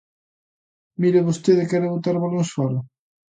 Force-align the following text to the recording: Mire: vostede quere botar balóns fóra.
Mire: 1.01 1.25
vostede 1.27 1.69
quere 1.69 1.91
botar 1.93 2.15
balóns 2.23 2.49
fóra. 2.57 2.79